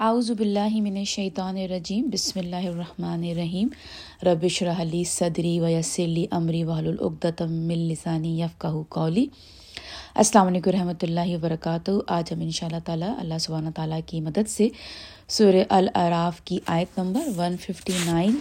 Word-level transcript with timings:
اعوذ 0.00 0.30
باللہ 0.30 0.74
من 0.82 0.96
الشیطان 0.96 1.56
الرجیم، 1.58 2.08
بسم 2.12 2.38
اللہ 2.38 2.64
الرحمن 2.68 3.22
الرحیم. 3.24 3.68
ربش 4.26 4.62
رحلی 4.62 5.02
صدری 5.10 5.58
ویسلی 5.60 6.24
امری 6.38 6.62
وحل 6.64 6.86
العقدم 6.88 7.70
لسانی 7.70 8.40
یفقہ 8.40 8.72
قولی. 8.88 9.24
السلام 10.14 10.46
علیکم 10.46 10.70
رحمۃ 10.70 11.02
اللہ 11.02 11.34
وبرکاتہ. 11.34 11.90
آج 12.16 12.32
ہم 12.32 12.40
ان 12.40 12.50
شاء 12.58 12.66
اللہ 12.66 12.84
تعالیٰ 12.86 13.12
اللہ 13.18 13.38
سبحانہ 13.46 13.70
تعالیٰ 13.74 14.00
کی 14.06 14.20
مدد 14.20 14.48
سے 14.48 14.68
سورہ 15.36 15.62
العراف 15.78 16.40
کی 16.44 16.58
آیت 16.76 16.98
نمبر 16.98 17.28
ون 17.36 17.56
ففٹی 17.60 17.96
نائن 18.04 18.36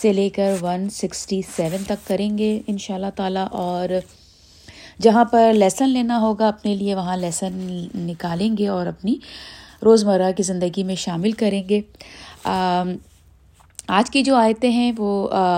سے 0.00 0.12
لے 0.12 0.28
کر 0.38 0.56
ون 0.62 0.88
سکسٹی 0.98 1.40
سیون 1.56 1.84
تک 1.86 2.06
کریں 2.08 2.36
گے 2.38 2.50
ان 2.66 2.78
شاء 2.78 2.94
اللہ 2.94 3.14
تعالیٰ. 3.16 3.46
اور 3.52 3.98
جہاں 5.02 5.24
پر 5.30 5.52
لیسن 5.52 5.88
لینا 5.88 6.20
ہوگا 6.20 6.48
اپنے 6.48 6.74
لیے، 6.74 6.94
وہاں 6.94 7.16
لیسن 7.16 7.66
نکالیں 8.06 8.56
گے 8.58 8.68
اور 8.68 8.86
اپنی 8.86 9.16
روزمرہ 9.84 10.30
کی 10.36 10.42
زندگی 10.42 10.84
میں 10.84 10.94
شامل 10.94 11.32
کریں 11.32 11.62
گے۔ 11.68 11.80
آج 13.88 14.10
کی 14.10 14.22
جو 14.22 14.34
آیتیں 14.36 14.70
ہیں 14.70 14.92
وہ 14.98 15.10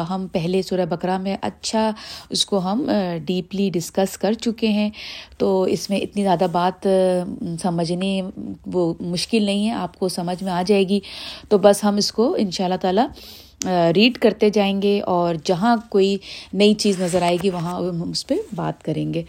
ہم 0.08 0.26
پہلے 0.32 0.60
سورہ 0.62 0.84
بکرا 0.90 1.16
میں 1.18 1.36
اچھا 1.42 1.90
اس 2.30 2.44
کو 2.46 2.58
ہم 2.58 2.84
ڈیپلی 3.26 3.68
ڈسکس 3.72 4.16
کر 4.18 4.32
چکے 4.32 4.68
ہیں۔ 4.68 4.88
تو 5.38 5.62
اس 5.62 5.88
میں 5.90 5.98
اتنی 5.98 6.22
زیادہ 6.22 6.46
بات 6.52 6.86
سمجھنے 7.62 8.20
وہ 8.72 8.92
مشکل 9.00 9.42
نہیں 9.42 9.66
ہے، 9.68 9.72
آپ 9.74 9.98
کو 9.98 10.08
سمجھ 10.08 10.42
میں 10.42 10.52
آ 10.52 10.62
جائے 10.66 10.88
گی۔ 10.88 11.00
تو 11.48 11.58
بس 11.58 11.84
ہم 11.84 11.96
اس 11.96 12.12
کو 12.12 12.34
ان 12.38 12.50
شاء 12.50 12.64
اللہ 12.64 12.80
تعالیٰ 12.80 13.06
ریڈ 13.96 14.16
کرتے 14.18 14.48
جائیں 14.50 14.80
گے 14.82 15.00
اور 15.06 15.34
جہاں 15.44 15.76
کوئی 15.90 16.16
نئی 16.52 16.74
چیز 16.74 17.00
نظر 17.00 17.22
آئے 17.22 17.36
گی، 17.42 17.50
وہاں 17.50 17.78
ہم 17.88 18.10
اس 18.10 18.26
پہ 18.26 18.34
بات 18.56 18.82
کریں 18.84 19.12
گے۔ 19.14 19.22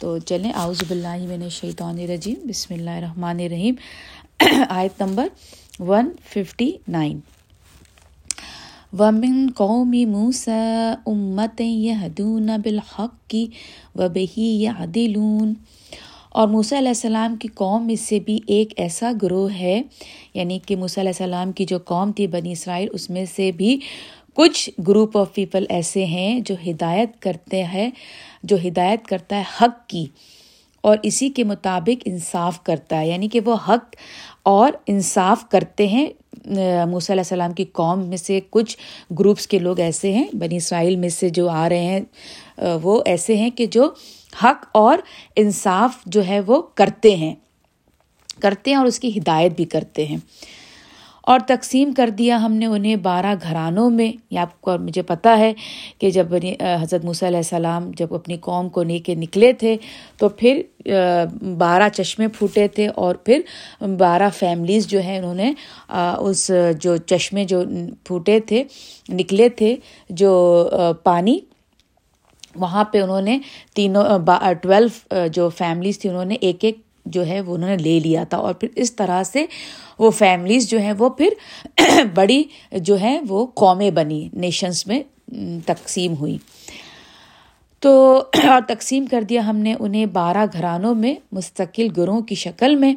تو 0.00 0.18
چلیں 0.18 0.52
آؤز 0.54 0.82
باللہ 0.88 1.16
میں 1.28 1.48
شیطان 1.50 1.98
رجیم 2.10 2.46
بسم 2.48 2.74
اللہ 2.74 2.90
الرحمن 2.90 3.40
الرحیم۔ 3.40 3.74
آیت 4.68 5.00
نمبر 5.02 5.28
ون 5.80 6.08
ففٹی 6.24 6.70
نائن 6.88 7.18
ومن 8.98 9.46
قومی 9.56 10.04
موس 10.04 10.48
امت 11.06 11.60
یہدون 11.60 12.50
بالحق 12.64 13.14
کی 13.28 13.46
و 13.96 14.08
بہی 14.08 14.48
یعدلون 14.62 15.54
اور 16.30 16.48
موسیٰ 16.48 16.78
علیہ 16.78 16.88
السلام 16.88 17.36
کی 17.36 17.48
قوم 17.54 17.86
میں 17.86 17.96
سے 17.96 18.18
بھی 18.20 18.38
ایک 18.46 18.72
ایسا 18.76 19.12
گروہ 19.22 19.52
ہے 19.52 19.82
یعنی 20.34 20.58
کہ 20.66 20.76
موسیٰ 20.76 21.02
علیہ 21.02 21.12
السلام 21.18 21.52
کی 21.52 21.64
جو 21.64 21.78
قوم 21.84 22.12
تھی 22.12 22.26
بنی 22.26 22.52
اسرائیل، 22.52 22.88
اس 22.92 23.10
میں 23.10 23.24
سے 23.36 23.52
بھی 23.52 23.78
کچھ 24.34 24.70
گروپ 24.88 25.18
آف 25.18 25.34
پیپل 25.34 25.64
ایسے 25.68 26.04
ہیں 26.04 26.40
جو 26.40 26.54
ہدایت 26.66 27.20
کرتے 27.22 27.64
ہیں، 27.64 27.90
جو 28.42 28.56
ہدایت 28.68 29.06
کرتا 29.06 29.36
ہے 29.36 29.42
حق 29.60 29.88
کی. 29.88 30.06
اور 30.80 30.96
اسی 31.02 31.28
کے 31.28 31.44
مطابق 31.44 32.02
انصاف 32.04 32.62
کرتا 32.62 33.00
ہے 33.00 33.08
یعنی 33.08 33.28
کہ 33.28 33.40
وہ 33.44 33.56
حق 33.68 33.96
اور 34.42 34.72
انصاف 34.86 35.48
کرتے 35.48 35.86
ہیں۔ 35.86 36.06
موسیٰ 36.86 37.10
علیہ 37.10 37.20
السلام 37.20 37.52
کی 37.52 37.64
قوم 37.72 38.04
میں 38.08 38.16
سے 38.16 38.40
کچھ 38.50 38.76
گروپس 39.18 39.46
کے 39.46 39.58
لوگ 39.58 39.80
ایسے 39.80 40.12
ہیں، 40.12 40.24
بنی 40.32 40.56
اسرائیل 40.56 40.96
میں 40.96 41.08
سے 41.08 41.28
جو 41.28 41.48
آ 41.48 41.68
رہے 41.68 41.82
ہیں، 41.82 42.00
وہ 42.82 43.02
ایسے 43.06 43.36
ہیں 43.36 43.50
کہ 43.50 43.66
جو 43.66 43.90
حق 44.44 44.66
اور 44.72 44.98
انصاف 45.36 45.90
جو 46.06 46.26
ہے 46.26 46.40
وہ 46.40 46.62
کرتے 46.74 47.14
ہیں 47.16 47.34
کرتے 48.40 48.70
ہیں 48.70 48.78
اور 48.78 48.86
اس 48.86 49.00
کی 49.00 49.18
ہدایت 49.18 49.52
بھی 49.56 49.64
کرتے 49.64 50.06
ہیں۔ 50.06 50.16
اور 51.30 51.40
تقسیم 51.46 51.92
کر 51.92 52.08
دیا 52.08 52.36
ہم 52.42 52.52
نے 52.52 52.66
انہیں 52.66 52.96
بارہ 52.96 53.34
گھرانوں 53.42 53.88
میں۔ 53.90 54.12
یا 54.30 54.42
آپ 54.42 54.60
کو 54.60 54.76
مجھے 54.78 55.02
پتہ 55.02 55.28
ہے 55.38 55.52
کہ 55.98 56.10
جب 56.10 56.34
حضرت 56.82 57.04
موسیٰ 57.04 57.28
علیہ 57.28 57.38
السلام 57.38 57.90
جب 57.96 58.14
اپنی 58.14 58.36
قوم 58.36 58.68
کو 58.68 58.82
لے 58.82 58.98
کے 58.98 59.14
نکلے 59.14 59.52
تھے 59.52 59.76
تو 60.18 60.28
پھر 60.28 60.62
بارہ 61.58 61.88
چشمے 61.88 62.28
پھوٹے 62.28 62.66
تھے 62.68 62.88
اور 62.96 63.14
پھر 63.14 63.40
بارہ 63.98 64.28
فیملیز 64.38 64.86
جو 64.86 65.00
ہیں 65.00 65.18
انہوں 65.18 65.34
نے 65.34 65.52
اس 66.18 66.50
جو 66.80 66.96
چشمے 66.96 67.44
جو 67.44 67.62
پھوٹے 68.04 68.40
تھے، 68.40 68.64
نکلے 69.08 69.48
تھے، 69.48 69.74
جو 70.10 70.32
پانی، 71.02 71.38
وہاں 72.56 72.84
پہ 72.84 73.00
انہوں 73.00 73.22
نے 73.22 73.38
تینوں 73.74 74.04
ٹویلو 74.62 75.26
جو 75.32 75.48
فیملیز 75.48 75.98
تھیں 75.98 76.10
انہوں 76.10 76.24
نے 76.24 76.36
ایک 76.40 76.64
ایک 76.64 76.87
جو 77.10 77.26
ہے 77.26 77.40
وہ 77.40 77.54
انہوں 77.54 77.70
نے 77.70 77.76
لے 77.76 78.00
لیا 78.00 78.24
تھا 78.24 78.38
اور 78.38 78.54
پھر 78.54 78.68
اس 78.76 78.96
طرح 78.96 79.22
سے 79.22 79.46
وہ 79.98 80.10
فیملیز 80.10 80.68
جو 80.68 80.78
ہیں 80.78 80.92
وہ 80.98 81.08
پھر 81.08 81.28
بڑی 82.14 82.42
جو 82.72 82.96
ہیں 82.96 83.20
وہ 83.28 83.46
قومیں 83.54 83.90
بنی 83.90 84.28
نیشنس 84.32 84.86
میں 84.86 85.02
تقسیم 85.66 86.14
ہوئی۔ 86.14 86.38
تو 87.82 88.22
اور 88.48 88.60
تقسیم 88.68 89.06
کر 89.06 89.22
دیا 89.22 89.46
ہم 89.46 89.56
نے 89.56 89.74
انہیں 89.80 90.06
بارہ 90.06 90.46
گھرانوں 90.52 90.94
میں 90.94 91.14
مستقل 91.32 91.86
گروہ 91.96 92.20
کی 92.20 92.34
شکل 92.34 92.76
میں۔ 92.76 92.94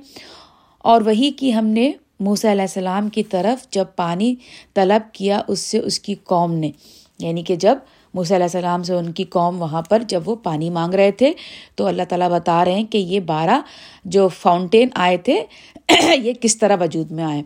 اور 0.77 1.01
وہی 1.01 1.31
کی 1.31 1.53
ہم 1.53 1.65
نے 1.65 1.91
موسیٰ 2.19 2.51
علیہ 2.51 2.61
السلام 2.61 3.09
کی 3.09 3.23
طرف 3.23 3.69
جب 3.69 3.85
پانی 3.95 4.35
طلب 4.73 5.13
کیا، 5.13 5.41
اس 5.47 5.59
سے 5.59 5.77
اس 5.77 5.99
کی 5.99 6.15
قوم 6.23 6.53
نے 6.53 6.71
یعنی 7.19 7.43
کہ 7.43 7.55
جب 7.55 7.77
موسیٰ 8.13 8.35
علیہ 8.37 8.45
السلام 8.45 8.83
سے 8.83 8.93
ان 8.93 9.11
کی 9.11 9.23
قوم 9.29 9.61
وہاں 9.61 9.81
پر 9.81 10.01
جب 10.07 10.29
وہ 10.29 10.35
پانی 10.43 10.69
مانگ 10.69 10.93
رہے 10.93 11.11
تھے، 11.11 11.31
تو 11.75 11.85
اللہ 11.87 12.03
تعالیٰ 12.09 12.29
بتا 12.29 12.63
رہے 12.65 12.73
ہیں 12.73 12.85
کہ 12.91 12.97
یہ 12.97 13.19
بارہ 13.19 13.59
جو 14.05 14.27
فاؤنٹین 14.27 14.89
آئے 14.95 15.17
تھے، 15.17 15.43
یہ 16.17 16.33
کس 16.41 16.57
طرح 16.57 16.75
وجود 16.81 17.11
میں 17.11 17.23
آئے؟ 17.23 17.41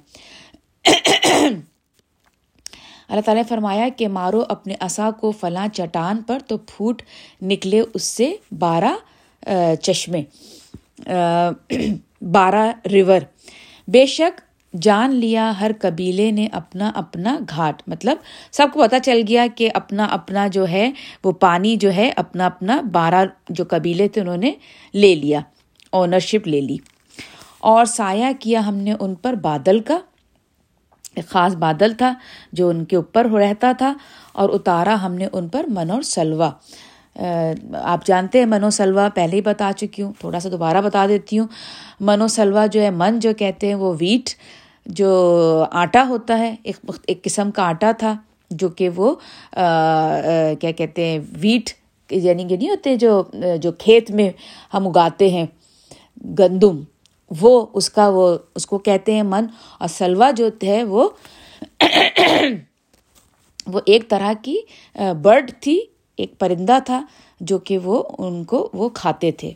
اللہ 3.09 3.22
تعالیٰ 3.22 3.44
نے 3.44 3.48
فرمایا 3.50 3.88
کہ 3.98 4.08
مارو 4.08 4.44
اپنے 4.50 4.76
اصا 4.80 5.09
کو 5.20 5.31
فلاں 5.31 5.68
چٹان 5.74 6.22
پر 6.22 6.40
تو 6.48 6.58
پھوٹ 6.58 7.02
نکلے 7.42 7.82
اس 7.94 8.03
سے 8.03 8.32
بارہ 8.59 8.94
چشمے 9.82 10.24
بارہ 12.32 12.72
ریور 12.92 13.22
بے 13.88 14.06
شک 14.06 14.42
جان 14.81 15.16
لیا، 15.16 15.52
ہر 15.59 15.72
قبیلے 15.81 16.30
نے 16.31 16.47
اپنا 16.52 16.91
اپنا 16.96 17.38
گھاٹ۔ 17.50 17.81
مطلب 17.88 18.18
سب 18.52 18.68
کو 18.74 18.81
پتہ 18.81 18.96
چل 19.03 19.22
گیا 19.28 19.46
کہ 19.56 19.69
اپنا 19.74 20.06
اپنا 20.06 20.47
جو 20.47 20.68
ہے، 20.68 20.90
وہ 21.24 21.31
پانی 21.31 21.75
جو 21.75 21.94
ہے، 21.94 22.12
اپنا 22.16 22.46
اپنا 22.46 22.80
بارہ 22.91 23.24
جو 23.50 23.64
قبیلے 23.69 24.08
تھے، 24.08 24.22
انہوں 24.22 24.38
نے 24.38 24.52
لے 24.94 25.14
لیا 25.16 25.40
اونرشپ 25.94 26.47
لے 26.47 26.62
لی۔ 26.62 26.78
اور 27.59 27.85
سایہ 27.85 28.31
کیا 28.40 28.66
ہم 28.68 28.75
نے 28.78 28.94
ان 29.00 29.16
پر 29.16 29.34
بادل 29.41 29.80
کا؟ 29.80 29.97
ایک 31.16 31.28
خاص 31.30 31.56
بادل 31.56 31.94
تھا 31.94 32.14
جو 32.52 32.69
ان 32.69 32.84
کے 32.85 32.96
اوپر 32.96 33.30
رہتا 33.31 33.72
تھا، 33.78 33.94
اور 34.31 34.50
اتارا 34.50 34.96
ہم 35.02 35.14
نے 35.14 35.28
ان 35.34 35.47
پر 35.47 35.66
من 35.68 35.91
اور 35.91 36.02
سلوا 36.02 36.52
آپ 37.74 38.06
جانتے 38.06 38.40
ہیں، 38.40 38.46
من 38.46 38.64
و 38.64 38.69
سلوا 38.69 39.08
پہلے 39.16 39.35
ہی 39.35 39.41
بتا 39.41 39.72
چکی 39.78 40.02
ہوں، 40.02 40.12
تھوڑا 40.19 40.40
سا 40.40 40.50
دوبارہ 40.52 40.81
بتا 40.81 41.06
دیتی 41.08 41.40
ہوں۔ 41.40 41.47
من 42.00 42.22
و 42.22 42.28
سلوا 42.28 42.66
جو 42.66 42.81
ہے، 42.81 42.90
من 42.91 43.19
جو 43.19 43.34
کہتے 43.34 43.68
ہیں، 43.68 43.75
وہ 43.75 43.94
ویٹ 44.00 44.30
جو 44.85 45.66
آٹا 45.72 46.03
ہوتا 46.09 46.38
ہے، 46.40 46.56
ایک 46.63 46.91
ایک 47.07 47.23
قسم 47.23 47.51
کا 47.51 47.63
آٹا 47.63 47.91
تھا، 47.91 48.16
جو 48.51 48.69
کہ 48.69 48.90
وہ 48.96 49.13
کیا 50.59 50.72
کہتے 50.72 51.06
ہیں، 51.06 51.19
ویٹ 51.41 51.69
یعنی 52.09 52.44
کہ 52.47 52.57
نہیں 52.57 52.69
ہوتے، 52.69 52.96
جو 52.96 53.23
جو 53.62 53.72
کھیت 53.79 54.12
میں 54.12 54.29
ہم 54.73 54.88
اگاتے 54.88 55.29
ہیں، 55.29 55.46
گندم، 56.40 56.81
وہ 57.31 57.66
اس 57.73 57.90
کا، 57.90 58.07
وہ 58.09 58.28
اس 58.56 58.66
کو 58.66 58.78
کہتے 58.78 59.13
ہیں 59.13 59.23
من، 59.23 59.46
اور 59.79 59.88
سلوا 59.88 60.31
جو 60.31 60.50
ہے 60.63 60.84
وہ 60.84 61.07
وہ 63.67 63.79
ایک 63.85 64.09
طرح 64.09 64.34
کی 64.41 64.57
برڈ 65.22 65.52
تھی، 65.62 65.79
ایک 66.19 66.38
پرندہ 66.40 66.78
تھا، 66.85 67.02
جو 67.41 67.57
کہ 67.59 67.78
وہ 67.78 68.03
ان 68.17 68.44
کو، 68.44 68.69
وہ 68.73 68.90
کھاتے 68.90 69.31
تھے۔ 69.31 69.52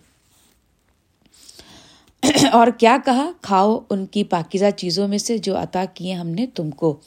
اور 2.52 2.68
کیا 2.78 2.97
کہا؟ 3.06 3.31
کھاؤ 3.41 3.80
ان 3.90 4.06
کی 4.06 4.24
پاکیزہ 4.24 4.66
چیزوں 4.78 5.07
میں 5.07 5.18
سے 5.18 5.38
جو 5.38 5.57
عطا 5.57 5.85
کیے 5.94 6.13
ہم 6.13 6.28
نے 6.28 6.46
تم 6.46 6.69
کو۔ 6.69 7.00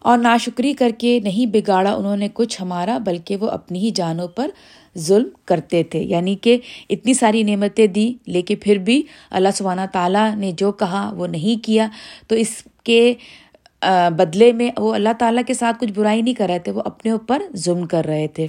اور 0.00 0.18
ناشکری 0.18 0.72
کر 0.72 0.90
کے 0.98 1.20
نہیں 1.24 1.46
بگاڑا 1.46 1.94
انہوں 1.94 2.16
نے 2.16 2.28
کچھ 2.34 2.62
ہمارا، 2.62 2.98
بلکہ 2.98 3.36
وہ 3.36 3.48
اپنی 3.48 3.78
ہی 3.78 3.90
جانوں 3.90 4.28
پر 4.28 4.50
ظلم 4.98 5.28
کرتے 5.44 5.82
تھے۔ 5.82 6.02
یعنی 6.02 6.34
کہ 6.34 6.58
اتنی 6.90 7.14
ساری 7.14 7.42
نعمتیں 7.42 7.86
دی، 7.86 8.14
لیکن 8.26 8.54
پھر 8.60 8.76
بھی 8.78 9.02
اللہ 9.30 9.48
سبحانہ 9.54 9.80
تعالیٰ 9.92 10.34
نے 10.34 10.52
جو 10.52 10.72
کہا 10.72 11.12
وہ 11.16 11.26
نہیں 11.26 11.64
کیا۔ 11.64 11.88
تو 12.28 12.34
اس 12.34 12.62
کے 12.84 13.14
بدلے 14.16 14.52
میں 14.52 14.70
وہ 14.78 14.94
اللہ 14.94 15.12
تعالیٰ 15.18 15.42
کے 15.46 15.54
ساتھ 15.54 15.76
کچھ 15.80 15.92
برائی 15.92 16.22
نہیں 16.22 16.34
کر 16.34 16.46
رہے 16.46 16.58
تھے، 16.58 16.72
وہ 16.72 16.82
اپنے 16.84 17.12
اوپر 17.12 17.42
ظلم 17.56 17.86
کر 17.86 18.04
رہے 18.04 18.28
تھے۔ 18.28 18.46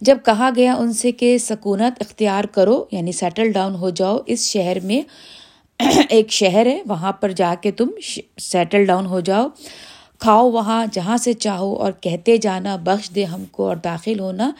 جب 0.00 0.18
کہا 0.24 0.50
گیا 0.56 0.74
ان 0.74 0.92
سے 0.92 1.12
کہ 1.12 1.38
سکونت 1.38 2.00
اختیار 2.00 2.44
کرو 2.44 2.84
یعنی 2.92 3.12
سیٹل 3.12 3.52
ڈاؤن 3.52 3.74
ہو 3.74 3.90
جاؤ، 3.90 4.18
اس 4.26 4.40
شہر 4.46 4.80
میں 4.80 5.00
ایک 6.08 6.32
شہر 6.32 6.66
ہے، 6.66 6.82
وہاں 6.88 7.12
پر 7.12 7.32
جا 7.32 7.54
کے 7.60 7.70
تم 7.70 7.90
سیٹل 8.38 8.84
ڈاؤن 8.84 9.06
ہو 9.06 9.20
جاؤ، 9.20 9.48
کھاؤ 10.18 10.50
وہاں 10.50 10.86
جہاں 10.92 11.16
سے 11.16 11.32
چاہو 11.32 11.74
اور 11.74 11.92
کہتے 11.92 12.36
جانا، 12.36 12.76
بخش 12.76 13.10
دے 13.14 13.24
ہم 13.24 13.44
کو 13.44 13.66
اور 13.66 13.76
داخل 13.76 14.20
ہونا۔ 14.20 14.50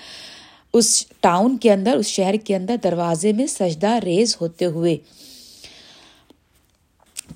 اس 0.73 1.07
ٹاؤن 1.21 1.57
کے 1.57 1.73
اندر، 1.73 1.97
اس 1.97 2.07
شہر 2.07 2.35
کے 2.45 2.57
اندر 2.57 2.77
دروازے 2.85 3.33
میں 3.33 3.47
سجدہ 3.47 3.95
ریز 3.95 4.37
ہوتے 4.41 4.65
ہوئے۔ 4.65 4.97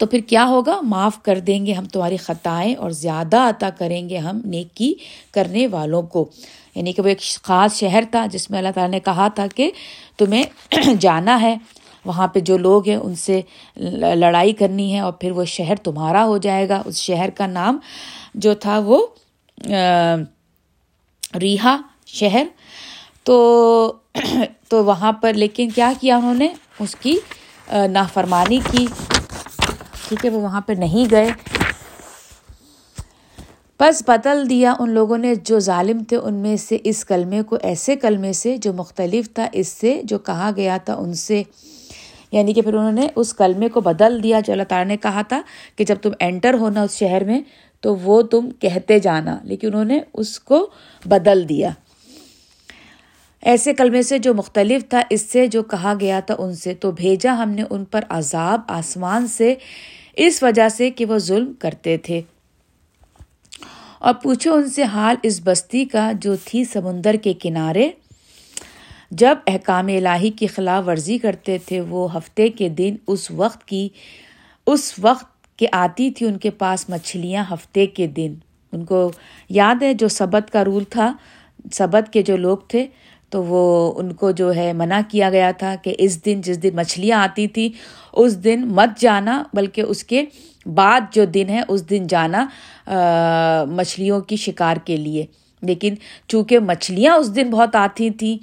تو 0.01 0.07
پھر 0.07 0.19
کیا 0.19 0.45
ہوگا؟ 0.47 0.81
معاف 0.83 1.23
کر 1.23 1.39
دیں 1.39 1.67
گے 1.67 1.73
ہم 1.73 1.85
تمہاری 1.85 2.17
خطائیں 2.17 2.75
اور 2.75 2.91
زیادہ 2.91 3.37
عطا 3.37 3.71
کریں 3.71 4.09
گے 4.09 4.19
ہم 4.19 4.41
نیکی 4.45 4.95
کرنے 5.31 5.67
والوں 5.67 6.03
کو۔ 6.03 6.31
یعنی 6.75 6.93
کہ 6.93 7.03
وہ 7.03 7.09
ایک 7.09 7.21
خاص 7.43 7.75
شہر 7.75 8.05
تھا 8.11 8.27
جس 8.31 8.51
میں 8.51 8.59
اللہ 8.59 8.69
تعالیٰ 8.75 8.91
نے 8.91 9.01
کہا 9.01 9.29
تھا 9.29 9.47
کہ 9.57 9.71
تمہیں 10.19 10.45
جانا 11.01 11.41
ہے۔ 11.41 11.57
وہاں 12.05 12.27
پہ 12.27 12.41
جو 12.41 12.59
لوگ 12.59 12.89
ہیں 12.89 12.97
ان 12.97 13.15
سے 13.15 13.41
لڑائی 13.77 14.53
کرنی 14.53 14.95
ہے 14.95 15.01
اور 15.01 15.13
پھر 15.13 15.31
وہ 15.31 15.45
شہر 15.45 15.75
تمہارا 15.77 16.25
ہو 16.25 16.39
جائے 16.39 16.69
گا۔ 16.69 16.83
اس 16.85 16.97
شہر 16.97 17.31
کا 17.31 17.47
نام 17.47 17.79
جو 18.35 18.55
تھا 18.55 18.79
وہ 18.79 19.07
ریحا 21.41 21.77
شہر۔ 22.07 22.47
تو 23.23 23.37
تو 24.69 24.85
وہاں 24.85 25.13
پر 25.13 25.33
لیکن 25.33 25.71
کیا 25.71 25.93
کیا 26.01 26.17
انہوں 26.17 26.35
نے؟ 26.35 26.49
اس 26.79 26.97
کی 26.97 27.17
نافرمانی 27.91 28.61
کی۔ 28.71 28.87
ٹھیک 30.11 30.25
ہے 30.25 30.31
وہ 30.31 30.41
وہاں 30.41 30.61
پہ 30.61 30.73
نہیں 30.73 31.07
گئے۔ 31.11 31.29
بس 33.81 34.03
بدل 34.09 34.51
دیا 34.51 34.75
ان 34.79 34.91
لوگوں 34.91 35.19
نے 35.19 35.35
جو 35.35 35.59
ظالم 35.59 36.05
تھے 36.05 36.17
ان 36.17 36.35
میں 36.35 36.57
سے 36.57 36.79
اس 36.85 37.05
کلمے 37.05 37.43
کو، 37.43 37.59
ایسے 37.63 37.97
کلمے 37.97 38.33
سے 38.33 38.57
جو 38.57 38.73
مختلف 38.73 39.33
تھا، 39.35 39.49
اس 39.53 39.69
سے 39.69 40.01
جو 40.05 40.19
کہا 40.19 40.51
گیا 40.57 40.77
تھا 40.77 40.95
ان 40.95 41.15
سے۔ 41.15 41.43
یعنی 42.33 42.53
کہ 42.53 42.63
پھر 42.63 42.75
انہوں 42.75 42.93
نے 42.93 43.09
اس 43.17 43.35
کلمے 43.35 43.69
کو 43.69 43.81
بدل 43.81 44.23
دیا 44.23 44.41
جو 44.41 44.53
اللہ 44.53 44.65
تعالیٰ 44.69 44.87
نے 44.87 44.97
کہا 44.97 45.23
تھا 45.23 45.43
کہ 45.77 45.85
جب 45.85 45.97
تم 46.03 46.11
انٹر 46.21 46.55
ہونا 46.55 46.83
اس 46.83 46.93
شہر 46.97 47.25
میں، 47.25 47.41
تو 47.81 47.97
وہ 47.97 48.23
تم 48.23 48.51
کہتے 48.51 48.99
جانا۔ 48.99 49.39
لیکن 49.43 49.67
انہوں 49.67 49.85
نے 49.85 50.01
اس 50.15 50.41
کو 50.41 50.71
بدل 51.05 51.49
دیا۔ 51.49 51.71
ایسے 53.43 53.75
کلمے 53.75 54.03
سے 54.03 54.19
جو 54.19 54.35
مختلف 54.35 54.89
تھا، 54.89 55.01
اس 55.11 55.23
سے 55.23 55.47
جو 55.47 55.63
کہا 55.63 55.95
گیا 56.01 56.21
تھا 56.21 56.35
ان 56.39 56.55
سے۔ 56.55 56.75
تو 56.75 56.91
بھیجا 56.91 57.33
ہم 57.33 57.51
نے 57.51 57.63
ان 57.71 57.85
پر 57.85 58.01
عذاب 58.09 58.61
آسمان 58.69 59.27
سے۔ 59.27 59.55
اس 60.17 60.43
وجہ 60.43 60.69
سے 60.69 60.91
کہ 60.91 61.05
وہ 61.05 61.19
ظلم 61.19 61.53
کرتے 61.59 61.97
تھے۔ 61.97 62.21
اور 63.99 64.15
پوچھو 64.15 64.55
ان 64.55 64.71
سے 64.71 64.83
حال 64.83 65.17
اس 65.23 65.41
بستی 65.45 65.85
کا 65.85 66.13
جو 66.21 66.37
تھی 66.45 66.65
سمندر 66.65 67.15
کے 67.15 67.33
کنارے۔ 67.33 67.91
جب 69.11 69.39
احکام 69.47 69.87
الہی 69.87 70.31
کی 70.31 70.47
خلاف 70.47 70.89
ورزی 70.89 71.19
کرتے 71.19 71.59
تھے، 71.67 71.81
وہ 71.81 72.17
ہفتے 72.17 72.49
کے 72.49 72.69
دن 72.69 72.97
اس 73.07 73.31
وقت 73.31 73.65
کی، 73.65 73.89
اس 74.67 74.95
وقت 75.01 75.57
کے 75.57 75.67
آتی 75.73 76.11
تھی 76.11 76.27
ان 76.27 76.39
کے 76.39 76.51
پاس 76.51 76.91
مچھلیاں 76.91 77.45
ہفتے 77.51 77.87
کے 77.87 78.07
دن۔ 78.07 78.35
ان 78.73 78.85
کو 78.85 79.13
یاد 79.49 79.83
ہے 79.83 79.95
جو 79.95 80.09
سبت 80.09 80.51
کا 80.51 80.65
رول 80.65 80.85
تھا، 80.85 81.13
سبت 81.73 82.13
کے 82.13 82.23
جو 82.23 82.37
لوگ 82.37 82.59
تھے 82.59 82.87
تو 83.31 83.43
وہ 83.45 83.93
ان 83.97 84.13
کو 84.13 84.31
جو 84.31 84.55
ہے 84.55 84.73
منع 84.73 85.01
کیا 85.09 85.31
گیا 85.31 85.51
تھا 85.51 85.75
کہ 85.83 85.95
اس 85.99 86.25
دن 86.25 86.41
جس 86.45 86.63
دن 86.63 86.77
مچھلیاں 86.77 87.23
آتی 87.23 87.47
تھیں 87.47 87.69
اس 88.13 88.45
دن 88.45 88.67
مت 88.67 89.01
جانا، 89.01 89.43
بلکہ 89.55 89.81
اس 89.81 90.05
کے 90.05 90.25
بعد 90.67 91.01
جو 91.13 91.25
دن 91.25 91.49
ہے، 91.49 91.61
اس 91.69 91.91
دن 91.91 92.07
جانا 92.07 92.47
مچھلیوں 93.71 94.21
کی 94.21 94.37
شکار 94.37 94.77
کے 94.85 94.97
لیے۔ 94.97 95.27
لیکن 95.63 95.95
چونکہ 96.29 96.59
مچھلیاں 96.59 97.15
اس 97.15 97.35
دن 97.37 97.51
بہت 97.51 97.77
آتی 97.77 98.11
تھیں 98.11 98.37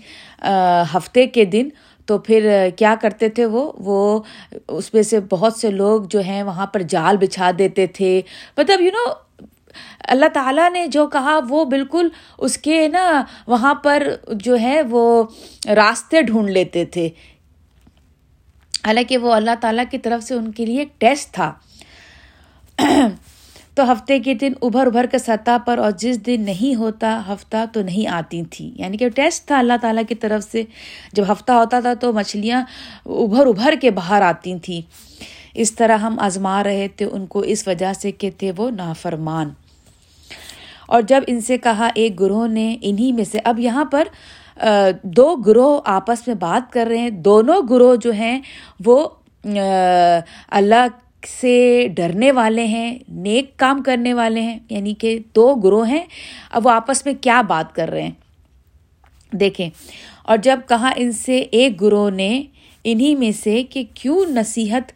ہفتے 0.95 1.27
کے 1.27 1.45
دن، 1.45 1.69
تو 2.05 2.17
پھر 2.17 2.69
کیا 2.75 2.95
کرتے 3.01 3.29
تھے 3.29 3.45
وہ؟ 3.45 3.71
وہ 3.79 4.21
اس 4.67 4.93
میں 4.93 5.03
سے 5.03 5.19
بہت 5.29 5.53
سے 5.53 5.71
لوگ 5.71 6.01
جو 6.09 6.19
ہیں، 6.19 6.43
وہاں 6.43 6.65
پر 6.65 6.81
جال 6.81 7.17
بچھا 7.17 7.51
دیتے 7.59 7.87
تھے۔ 7.87 8.21
مطلب 8.57 8.81
یو 8.81 8.91
نو 8.91 9.26
اللہ 9.99 10.25
تعالیٰ 10.33 10.71
نے 10.71 10.87
جو 10.87 11.07
کہا 11.07 11.39
وہ 11.49 11.65
بالکل 11.65 12.09
اس 12.37 12.57
کے 12.57 12.87
نا 12.87 13.23
وہاں 13.47 13.73
پر 13.73 14.07
جو 14.33 14.59
ہے 14.59 14.81
وہ 14.81 15.23
راستے 15.75 16.21
ڈھونڈ 16.21 16.49
لیتے 16.49 16.85
تھے۔ 16.85 17.09
حالانکہ 18.87 19.17
وہ 19.17 19.33
اللہ 19.33 19.51
تعالیٰ 19.61 19.85
کی 19.91 19.97
طرف 19.97 20.23
سے 20.23 20.33
ان 20.33 20.51
کے 20.51 20.65
لیے 20.65 20.79
ایک 20.79 21.01
ٹیسٹ 21.01 21.31
تھا۔ 21.31 21.53
تو 23.75 23.91
ہفتے 23.91 24.19
کے 24.19 24.33
دن 24.33 24.51
ابھر 24.61 24.85
ابھر 24.85 25.05
کے 25.05 25.17
سطح 25.17 25.57
پر 25.65 25.77
اور 25.77 25.91
جس 25.91 26.25
دن 26.25 26.41
نہیں 26.45 26.75
ہوتا، 26.75 27.21
ہفتہ 27.27 27.57
تو 27.73 27.81
نہیں 27.81 28.07
آتی 28.07 28.43
تھی۔ 28.43 28.71
یعنی 28.75 28.97
کہ 28.97 29.09
ٹیسٹ 29.09 29.47
تھا 29.47 29.59
اللہ 29.59 29.73
تعالیٰ 29.81 30.03
کی 30.09 30.15
طرف 30.15 30.51
سے۔ 30.51 30.63
جب 31.13 31.31
ہفتہ 31.31 31.51
ہوتا 31.51 31.79
تھا 31.79 31.93
تو 31.93 32.13
مچھلیاں 32.13 32.61
ابھر 33.05 33.47
ابھر 33.47 33.73
کے 33.81 33.91
باہر 33.91 34.21
آتی 34.21 34.59
تھیں۔ 34.59 34.81
اس 35.57 35.75
طرح 35.75 35.97
ہم 35.97 36.19
آزما 36.19 36.63
رہے 36.63 36.87
تھے، 36.87 37.05
ان 37.05 37.25
کو 37.25 37.39
اس 37.39 37.67
وجہ 37.67 37.93
سے 37.93 38.11
کہ 38.11 38.29
تھے 38.37 38.51
وہ 38.57 38.71
نافرمان۔ 38.71 39.49
اور 40.87 41.01
جب 41.01 41.21
ان 41.27 41.41
سے 41.41 41.57
کہا 41.57 41.89
ایک 41.95 42.19
گروہ 42.19 42.47
نے 42.47 42.77
انہیں 42.81 43.11
میں 43.11 43.23
سے، 43.23 43.39
اب 43.43 43.59
یہاں 43.59 43.85
پر 43.85 44.03
دو 45.03 45.35
گروہ 45.35 45.81
آپس 45.85 46.27
میں 46.27 46.35
بات 46.35 46.73
کر 46.73 46.87
رہے 46.89 46.97
ہیں۔ 46.97 47.09
دونوں 47.09 47.61
گروہ 47.69 47.95
جو 47.95 48.11
ہیں، 48.11 48.41
وہ 48.85 49.09
اللہ 50.47 50.87
سے 51.41 51.87
ڈرنے 51.95 52.31
والے 52.31 52.65
ہیں، 52.65 52.99
نیک 53.09 53.57
کام 53.57 53.83
کرنے 53.83 54.13
والے 54.13 54.41
ہیں۔ 54.41 54.59
یعنی 54.69 54.93
کہ 54.93 55.19
دو 55.35 55.55
گروہ 55.55 55.89
ہیں، 55.89 56.03
اب 56.51 56.65
وہ 56.65 56.71
آپس 56.71 57.05
میں 57.05 57.13
کیا 57.21 57.41
بات 57.41 57.75
کر 57.75 57.89
رہے 57.89 58.03
ہیں؟ 58.03 58.11
دیکھیں۔ 59.35 59.69
اور 60.23 60.37
جب 60.37 60.59
کہا 60.69 60.91
ان 60.95 61.11
سے، 61.11 61.37
ایک 61.37 61.81
گروہ 61.81 62.09
نے 62.09 62.43
انہیں 62.83 63.19
میں 63.19 63.31
سے 63.31 63.63
کہ 63.63 63.83
کیوں 63.93 64.25
نصیحت 64.25 64.91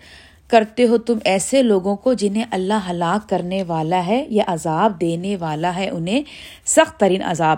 کرتے 0.52 0.88
ہو 0.88 0.98
تم 0.98 1.18
ایسے 1.24 1.64
لوگوں 1.64 1.96
کو 1.96 2.14
جنہیں 2.14 2.44
اللہ 2.52 2.90
ہلاک 2.90 3.30
کرنے 3.30 3.64
والا 3.64 4.06
ہے 4.06 4.26
یا 4.30 4.44
عذاب 4.48 5.02
دینے 5.02 5.36
والا 5.40 5.76
ہے 5.76 5.90
انہیں 5.90 6.22
سخت 6.66 7.00
ترین 7.00 7.22
عذاب۔ 7.24 7.58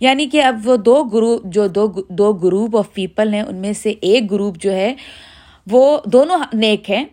یعنی 0.00 0.26
کہ 0.26 0.42
اب 0.42 0.60
وہ 0.64 0.76
دو 0.76 1.04
گروپ 1.04 1.44
جو 1.44 1.66
دو 1.66 1.92
دو 2.08 2.32
گروپ 2.32 2.76
آف 2.76 2.92
پیپل 2.92 3.34
ہیں، 3.34 3.42
ان 3.42 3.56
میں 3.56 3.72
سے 3.72 3.94
ایک 4.00 4.30
گروپ 4.30 4.56
جو 4.58 4.72
ہے، 4.72 4.94
وہ 5.70 5.98
دونوں 6.04 6.38
نیک 6.54 6.90
ہیں۔ 6.90 7.04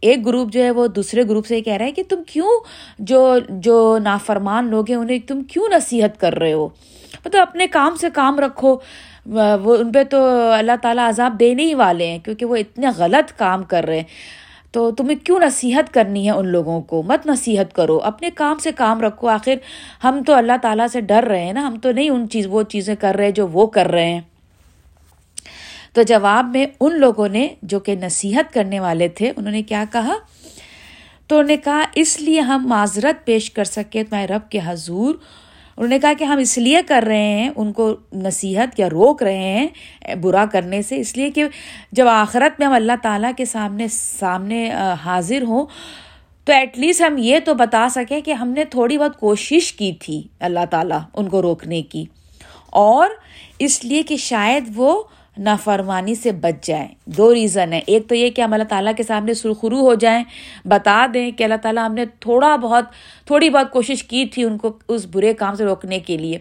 ایک 0.00 0.26
گروپ 0.26 0.52
جو 0.52 0.62
ہے، 0.62 0.70
وہ 0.70 0.86
دوسرے 0.86 1.22
گروپ 1.22 1.46
سے 1.46 1.56
یہ 1.56 1.62
کہہ 1.62 1.72
رہا 1.72 1.86
ہے 1.86 1.92
کہ 1.92 2.02
تم 2.08 2.22
کیوں 2.26 2.60
جو 2.98 3.38
جو 3.48 3.98
نافرمان 4.02 4.66
لوگ 4.66 4.84
ہیں، 4.88 4.96
انہیں 4.96 5.18
تم 5.28 5.42
کیوں 5.42 5.68
نصیحت 5.68 6.20
کر 6.20 6.34
رہے 6.34 6.52
ہو؟ 6.52 6.68
مطلب 7.24 7.42
اپنے 7.42 7.66
کام 7.66 7.96
سے 8.00 8.06
کام 8.14 8.40
رکھو۔ 8.40 8.76
وہ، 9.26 9.76
ان 9.76 9.92
پہ 9.92 10.04
تو 10.04 10.50
اللہ 10.58 10.72
تعالیٰ 10.82 11.08
عذاب 11.08 11.36
دینے 11.40 11.64
ہی 11.64 11.74
والے 11.74 12.06
ہیں، 12.06 12.18
کیونکہ 12.18 12.46
وہ 12.46 12.56
اتنے 12.56 12.86
غلط 12.96 13.38
کام 13.38 13.62
کر 13.62 13.84
رہے 13.84 13.96
ہیں۔ 13.96 14.04
تو 14.72 14.90
تمہیں 14.90 15.24
کیوں 15.24 15.40
نصیحت 15.40 15.94
کرنی 15.94 16.26
ہے 16.26 16.30
ان 16.30 16.48
لوگوں 16.48 16.80
کو؟ 16.80 17.02
مت 17.02 17.26
نصیحت 17.26 17.74
کرو، 17.74 17.98
اپنے 17.98 18.30
کام 18.30 18.58
سے 18.58 18.72
کام 18.72 19.00
رکھو۔ 19.00 19.28
آخر 19.28 19.54
ہم 20.04 20.22
تو 20.26 20.34
اللہ 20.34 20.52
تعالیٰ 20.62 20.86
سے 20.92 21.00
ڈر 21.00 21.24
رہے 21.24 21.42
ہیں 21.42 21.52
نا، 21.52 21.66
ہم 21.66 21.78
تو 21.78 21.92
نہیں 21.92 22.10
ان 22.10 22.28
چیز، 22.28 22.46
وہ 22.50 22.62
چیزیں 22.62 22.94
کر 22.94 23.14
رہے 23.14 23.30
جو 23.30 23.48
وہ 23.48 23.66
کر 23.66 23.88
رہے 23.88 24.12
ہیں۔ 24.12 24.20
تو 25.92 26.02
جواب 26.02 26.46
میں 26.46 26.66
ان 26.80 26.98
لوگوں 27.00 27.28
نے 27.28 27.48
جو 27.62 27.80
کہ 27.80 27.94
نصیحت 27.94 28.54
کرنے 28.54 28.80
والے 28.80 29.08
تھے، 29.08 29.32
انہوں 29.36 29.52
نے 29.52 29.62
کیا 29.62 29.84
کہا؟ 29.92 30.14
تو 31.26 31.36
انہوں 31.36 31.48
نے 31.48 31.56
کہا، 31.56 31.84
اس 31.94 32.20
لیے 32.20 32.40
ہم 32.40 32.68
معذرت 32.68 33.26
پیش 33.26 33.50
کر 33.50 33.64
سکے 33.64 34.04
تمہارے 34.04 34.26
رب 34.26 34.50
کے 34.50 34.60
حضور 34.64 35.14
انہوں 35.80 35.88
نے 35.88 35.98
کہا 35.98 36.12
کہ 36.18 36.24
ہم 36.24 36.38
اس 36.38 36.58
لیے 36.58 36.80
کر 36.86 37.04
رہے 37.06 37.22
ہیں، 37.22 37.50
ان 37.56 37.72
کو 37.72 37.96
نصیحت 38.12 38.80
یا 38.80 38.88
روک 38.90 39.22
رہے 39.22 39.36
ہیں، 39.36 39.68
برا 40.14 40.44
کرنے 40.52 40.82
سے۔ 40.82 40.96
اس 40.96 41.16
لیے 41.16 41.30
کہ 41.30 41.44
جب 41.92 42.06
آخرت 42.06 42.60
میں 42.60 42.66
ہم 42.66 42.72
اللہ 42.72 42.92
تعالیٰ 43.02 43.30
کے 43.36 43.44
سامنے 43.44 43.88
سامنے 43.88 44.70
حاضر 45.04 45.42
ہوں، 45.42 45.66
تو 46.44 46.52
ایٹ 46.52 46.78
لیسٹ 46.78 47.00
ہم 47.00 47.18
یہ 47.18 47.38
تو 47.44 47.54
بتا 47.54 47.88
سکیں 47.88 48.20
کہ 48.20 48.32
ہم 48.32 48.48
نے 48.48 48.64
تھوڑی 48.64 48.98
بہت 48.98 49.20
کوشش 49.20 49.72
کی 49.72 49.92
تھی 49.92 50.22
اللہ 50.40 50.64
تعالیٰ 50.70 51.00
ان 51.14 51.28
کو 51.28 51.42
روکنے 51.42 51.82
کی۔ 51.82 52.04
اور 52.70 53.08
اس 53.58 53.84
لیے 53.84 54.02
کہ 54.02 54.16
شاید 54.16 54.64
وہ 54.74 55.02
نافرمانی 55.40 56.14
سے 56.14 56.32
بچ 56.32 56.66
جائیں۔ 56.66 56.88
دو 57.04 57.34
ریزن 57.34 57.72
ہے 57.72 57.80
ایک 57.86 58.08
تو 58.08 58.14
یہ 58.14 58.30
کہ 58.30 58.42
ہم 58.42 58.52
اللہ 58.52 58.64
تعالیٰ 58.64 58.92
کے 58.96 59.02
سامنے 59.02 59.34
سرخرو 59.34 59.80
ہو 59.80 59.94
جائیں، 59.94 60.24
بتا 60.64 61.06
دیں 61.14 61.30
کہ 61.30 61.44
اللہ 61.44 61.54
تعالیٰ 61.62 61.86
ہم 61.86 61.94
نے 61.94 62.04
تھوڑا 62.20 62.56
بہت، 62.56 62.84
تھوڑی 63.26 63.50
بہت 63.50 63.70
کوشش 63.70 64.04
کی 64.04 64.24
تھی 64.26 64.44
ان 64.44 64.58
کو 64.58 64.78
اس 64.88 65.06
برے 65.06 65.34
کام 65.34 65.54
سے 65.54 65.64
روکنے 65.64 65.98
کے 65.98 66.16
لیے۔ 66.16 66.38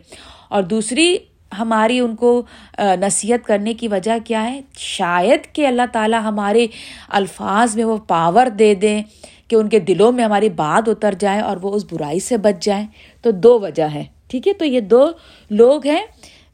اور 0.49 0.63
دوسری، 0.63 1.17
ہماری 1.59 1.99
ان 1.99 2.15
کو 2.15 2.41
نصیحت 2.79 3.47
کرنے 3.47 3.73
کی 3.73 3.87
وجہ 3.87 4.11
کیا 4.25 4.51
ہے؟ 4.51 4.61
شاید 4.77 5.53
کہ 5.53 5.67
اللہ 5.67 5.81
تعالیٰ 5.91 6.21
ہمارے 6.21 6.67
الفاظ 7.09 7.75
میں 7.75 7.83
وہ 7.83 7.97
پاور 7.97 8.47
دے 8.47 8.73
دیں 8.75 9.03
کہ 9.47 9.55
ان 9.55 9.69
کے 9.69 9.79
دلوں 9.79 10.11
میں 10.11 10.23
ہماری 10.23 10.49
بات 10.49 10.89
اتر 10.89 11.13
جائے 11.19 11.39
اور 11.39 11.57
وہ 11.61 11.73
اس 11.73 11.85
برائی 11.91 12.19
سے 12.19 12.37
بچ 12.37 12.63
جائیں۔ 12.63 12.87
تو 13.21 13.31
دو 13.31 13.59
وجہ 13.59 13.83
ہے 13.83 14.03
ٹھیک 14.27 14.47
ہے؟ 14.47 14.53
تو 14.53 14.65
یہ 14.65 14.79
دو 14.79 15.09
لوگ 15.49 15.87
ہیں 15.87 16.05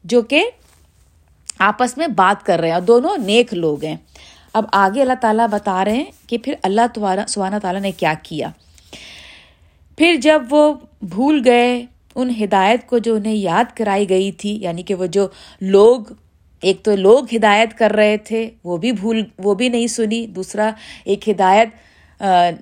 جو 0.04 0.22
کہ 0.22 0.44
آپس 1.58 1.98
میں 1.98 2.08
بات 2.08 2.46
کر 2.46 2.60
رہے 2.60 2.68
ہیں 2.68 2.74
اور 2.74 2.82
دونوں 2.82 3.18
نیک 3.18 3.54
لوگ 3.54 3.84
ہیں۔ 3.84 3.96
اب 4.52 4.64
آگے 4.72 5.00
اللہ 5.00 5.12
تعالیٰ 5.20 5.46
بتا 5.48 5.84
رہے 5.84 5.92
ہیں 5.92 6.04
کہ 6.26 6.38
پھر 6.38 6.54
اللہ 6.62 6.86
تعالیٰ 6.94 7.24
سبحانہ 7.28 7.56
تعالیٰ 7.62 7.80
نے 7.80 7.92
کیا 7.92 8.14
کیا۔ 8.22 8.48
پھر 9.98 10.14
جب 10.22 10.42
وہ 10.50 10.74
بھول 11.02 11.42
گئے، 11.44 11.84
ان 12.14 12.30
ہدایت 12.44 12.86
کو 12.86 12.98
جو 12.98 13.14
انہیں 13.14 13.34
یاد 13.34 13.76
کرائی 13.76 14.08
گئی 14.08 14.32
تھی 14.32 14.58
یعنی 14.62 14.82
کہ 14.82 14.94
وہ 14.94 15.06
جو 15.06 15.26
لوگ، 15.60 16.00
ایک 16.62 16.82
تو 16.82 16.96
لوگ 16.96 17.24
ہدایت 17.36 17.78
کر 17.78 17.90
رہے 17.90 18.16
تھے، 18.16 18.50
وہ 18.64 18.76
بھی 18.76 18.92
بھول، 18.92 19.24
وہ 19.38 19.54
بھی 19.54 19.68
نہیں 19.68 19.86
سنی۔ 19.86 20.26
دوسرا، 20.26 20.70
ایک 21.04 21.28
ہدایت 21.28 21.68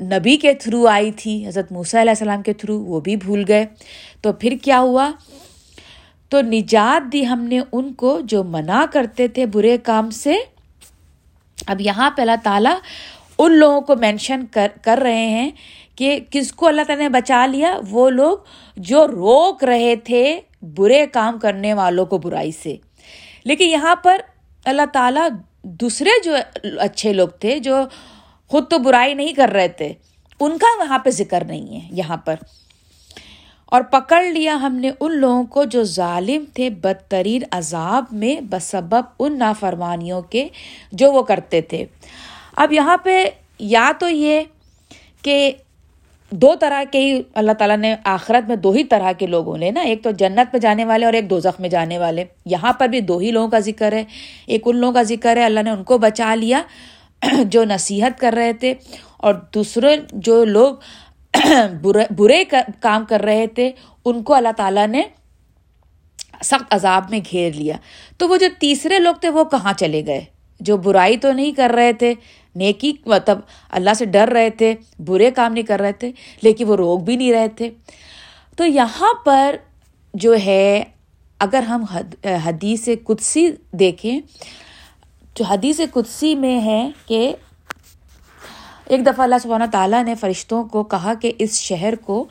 نبی 0.03 0.37
کے 0.37 0.55
تھرو 0.55 0.87
آئی 0.87 1.11
تھی، 1.13 1.47
حضرت 1.49 1.73
موسیٰ 1.73 2.01
علیہ 2.01 2.11
السلام 2.11 2.43
کے 2.43 2.53
تھرو، 2.53 2.81
وہ 2.81 3.01
بھی 3.01 3.17
بھول 3.17 3.45
گئے۔ 3.49 3.67
تو 4.21 4.33
پھر 4.33 4.57
کیا 4.63 4.81
ہوا؟ 4.81 5.13
تو 6.35 6.41
نجات 6.41 7.13
دی 7.13 7.27
ہم 7.27 7.41
نے 7.41 7.61
ان 7.73 7.93
کو 7.93 8.21
جو 8.21 8.45
منع 8.45 8.85
کرتے 8.93 9.29
تھے 9.29 9.47
برے 9.47 9.79
کام 9.79 10.11
سے۔ 10.11 10.35
اب 11.67 11.81
یہاں 11.81 12.11
پہ 12.11 12.21
اللہ 12.21 12.37
تعالیٰ 12.43 12.75
ان 13.39 13.53
لوگوں 13.53 13.81
کو 13.81 13.97
مینشن 13.97 14.47
کر 14.47 14.69
کر 14.83 14.99
رہے 15.03 15.27
ہیں 15.27 15.51
کہ 15.97 16.21
کس 16.31 16.53
کو 16.53 16.67
اللہ 16.67 16.83
تعالیٰ 16.87 17.05
نے 17.05 17.09
بچا 17.09 17.47
لیا؟ 17.47 17.79
وہ 17.91 18.11
لوگ 18.11 18.39
جو 18.77 19.09
روک 19.09 19.65
رہے 19.65 19.97
تھے 19.97 20.41
برے 20.63 21.07
کام 21.07 21.39
کرنے 21.39 21.75
والوں 21.75 22.07
کو 22.07 22.19
برائی 22.19 22.53
سے۔ 22.53 22.77
لیکن 23.45 23.69
یہاں 23.69 23.97
پر 23.97 24.21
اللہ 24.65 24.87
تعالیٰ 24.93 25.29
دوسرے 25.63 26.11
جو 26.25 26.37
اچھے 26.79 27.13
لوگ 27.13 27.29
تھے 27.29 27.59
جو 27.59 27.77
خود 28.49 28.71
تو 28.71 28.79
برائی 28.79 29.15
نہیں 29.15 29.33
کر 29.33 29.49
رہے 29.49 29.69
تھے، 29.69 29.93
ان 30.41 30.59
کا 30.59 30.79
وہاں 30.79 30.99
پہ 30.99 31.11
ذکر 31.11 31.45
نہیں 31.45 31.75
ہے 31.75 31.89
یہاں 31.91 32.17
پر۔ 32.17 32.35
اور 33.75 33.83
پکڑ 33.83 34.23
لیا 34.23 34.55
ہم 34.55 34.75
نے 34.75 34.91
ان 35.01 35.17
لوگوں 35.19 35.45
کو 35.45 35.65
جو 35.65 35.85
ظالم 35.85 36.45
تھے، 36.55 36.71
بدترین 36.71 37.43
عذاب 37.51 38.05
میں 38.13 38.41
بسبب 38.41 39.01
ان 39.19 39.39
نافرمانیوں 39.39 40.23
کے 40.23 40.49
جو 40.93 41.13
وہ 41.13 41.23
کرتے 41.23 41.61
تھے۔ 41.61 41.85
اب 42.57 42.73
یہاں 42.73 42.97
پہ 42.97 43.25
یا 43.59 43.93
تو 43.99 44.09
یہ 44.09 44.41
کہ 45.23 45.51
دو 46.31 46.55
طرح 46.61 46.83
کے 46.91 46.99
ہی، 46.99 47.23
اللہ 47.35 47.53
تعالیٰ 47.53 47.77
نے 47.77 47.95
آخرت 48.05 48.49
میں 48.49 48.57
دو 48.57 48.71
ہی 48.71 48.85
طرح 48.85 49.13
کے 49.13 49.27
لوگوں 49.27 49.59
نے 49.59 49.71
نا، 49.71 49.81
ایک 49.81 50.03
تو 50.03 50.11
جنت 50.11 50.55
میں 50.55 50.61
جانے 50.61 50.85
والے 50.85 51.05
اور 51.05 51.13
ایک 51.13 51.31
دو 51.31 51.39
میں 51.59 51.69
جانے 51.69 51.99
والے۔ 51.99 52.25
یہاں 52.47 52.73
پر 52.73 52.89
بھی 52.89 53.01
دو 53.01 53.19
ہی 53.19 53.31
لوگوں 53.31 53.49
کا 53.49 53.59
ذکر 53.59 53.93
ہے، 53.93 54.05
ایک 54.47 54.63
ان 54.67 54.77
لوگوں 54.77 54.95
کا 54.95 55.03
ذکر 55.03 55.37
ہے، 55.37 55.45
اللہ 55.45 55.61
نے 55.61 55.71
ان 55.71 55.85
کو 55.85 55.99
بچا 55.99 56.35
لیا 56.35 56.63
جو 57.45 57.65
نصیحت 57.65 58.21
کر 58.21 58.35
رہے 58.37 58.53
تھے۔ 58.53 58.75
اور 59.17 59.35
دوسرے 59.55 59.97
جو 60.13 60.45
لوگ 60.45 60.75
برے 62.17 62.45
کام 62.81 63.05
کر 63.05 63.21
رہے 63.21 63.47
تھے، 63.47 63.71
ان 64.05 64.23
کو 64.23 64.35
اللہ 64.35 64.49
تعالیٰ 64.57 64.87
نے 64.87 65.03
سخت 66.45 66.75
عذاب 66.75 67.11
میں 67.11 67.21
گھیر 67.31 67.53
لیا۔ 67.53 67.77
تو 68.19 68.29
وہ 68.29 68.37
جو 68.37 68.47
تیسرے 68.59 68.99
لوگ 68.99 69.15
تھے، 69.15 69.29
وہ 69.29 69.45
کہاں 69.45 69.73
چلے 69.73 70.07
گئے؟ 70.07 70.25
جو 70.61 70.77
برائی 70.77 71.17
تو 71.17 71.33
نہیں 71.33 71.53
کر 71.53 71.71
رہے 71.75 71.93
تھے، 71.93 72.15
نیکی 72.55 72.93
مطلب 73.07 73.41
اللہ 73.71 73.95
سے 73.95 74.05
ڈر 74.05 74.29
رہے 74.29 74.51
تھے، 74.51 74.75
برے 74.99 75.31
کام 75.31 75.53
نہیں 75.53 75.65
کر 75.65 75.81
رہے 75.81 75.93
تھے، 75.93 76.13
لیکن 76.43 76.69
وہ 76.69 76.77
روک 76.77 77.03
بھی 77.03 77.17
نہیں 77.17 77.33
رہے 77.33 77.49
تھے۔ 77.49 77.71
تو 78.57 78.65
یہاں 78.67 79.15
پر 79.25 79.57
جو 80.15 80.35
ہے، 80.45 80.85
اگر 81.39 81.63
ہم 81.63 81.85
حدیث 82.45 82.89
قدسی 83.05 83.51
دیکھیں 83.73 84.21
جو 85.35 85.45
حدیث 85.45 85.81
قدسی 85.93 86.35
میں 86.35 86.61
ہے 86.61 86.91
کہ 87.07 87.35
ایک 88.87 89.07
دفعہ 89.07 89.21
اللہ 89.21 89.35
سبحانہ 89.43 89.65
تعالیٰ 89.73 90.05
نے 90.05 90.15
فرشتوں 90.15 90.65
کو 90.65 90.83
کہا 90.85 91.15
کہ 91.15 91.33
اس 91.39 91.61
شہر 91.61 91.95
کو 91.95 92.25